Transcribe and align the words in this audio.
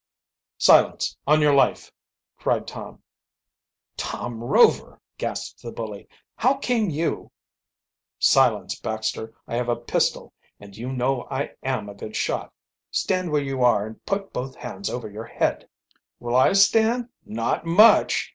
"Silence, 0.57 1.15
on 1.27 1.39
your 1.41 1.53
life!" 1.53 1.91
cried 2.35 2.65
Tom. 2.65 3.03
"Tom 3.95 4.43
Rover!" 4.43 4.99
gasped 5.19 5.61
the 5.61 5.71
bully. 5.71 6.07
"How 6.35 6.55
came 6.55 6.89
you" 6.89 7.31
"Silence, 8.33 8.79
Baxter! 8.79 9.31
I 9.47 9.57
have 9.57 9.69
a 9.69 9.75
pistol 9.75 10.33
and 10.59 10.75
you 10.75 10.91
know 10.91 11.27
I 11.29 11.51
am 11.61 11.87
a 11.87 11.93
good 11.93 12.15
shot. 12.15 12.51
Stand 12.89 13.29
where 13.31 13.43
you 13.43 13.63
an 13.63 13.85
and 13.89 14.05
put 14.07 14.33
both 14.33 14.55
hands 14.55 14.89
over 14.89 15.07
your 15.07 15.25
head." 15.25 15.69
"Will 16.19 16.35
I 16.35 16.53
stand? 16.53 17.07
Not 17.23 17.67
much!" 17.67 18.27